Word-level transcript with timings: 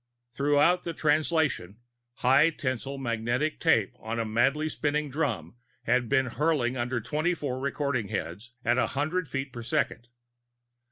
Throughout 0.33 0.83
the 0.83 0.95
Translation, 0.95 1.77
high 2.25 2.49
tensile 2.49 2.97
magnetic 2.97 3.59
tape 3.59 3.93
on 3.99 4.17
a 4.19 4.25
madly 4.25 4.67
spinning 4.67 5.11
drum 5.11 5.57
had 5.83 6.09
been 6.09 6.25
hurtling 6.25 6.75
under 6.75 6.99
twenty 6.99 7.35
four 7.35 7.59
recording 7.59 8.07
heads 8.07 8.53
at 8.65 8.79
a 8.79 8.87
hundred 8.97 9.27
feet 9.27 9.55
a 9.55 9.61
second. 9.61 10.07